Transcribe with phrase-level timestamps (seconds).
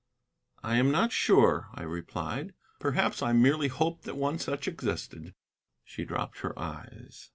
[0.63, 2.55] "I am not sure," I replied.
[2.79, 5.35] "Perhaps I merely hoped that one such existed."
[5.83, 7.29] She dropped her eyes.